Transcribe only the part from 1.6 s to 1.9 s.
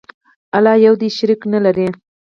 لري.